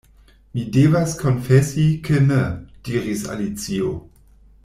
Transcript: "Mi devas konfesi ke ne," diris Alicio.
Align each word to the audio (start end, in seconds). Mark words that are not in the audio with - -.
"Mi 0.53 0.63
devas 0.77 1.11
konfesi 1.19 1.85
ke 2.09 2.17
ne," 2.31 2.41
diris 2.89 3.27
Alicio. 3.35 3.95